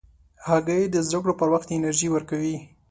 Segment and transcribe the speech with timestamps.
[0.47, 2.57] هګۍ د زده کړو پر وخت انرژي ورکوي.